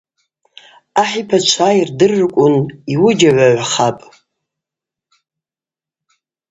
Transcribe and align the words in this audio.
Ахӏ 1.01 1.15
йпачва 1.19 1.67
йырдырырквын 1.77 2.55
йуыджьагӏвагӏвхапӏ. 2.93 4.05